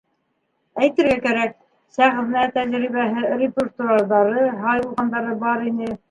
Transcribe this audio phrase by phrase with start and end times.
[0.83, 1.51] Әйтергә кәрәк:
[1.97, 5.91] сәхнә тәжрибәһе, репертуарҙары һай булғандары бар ине.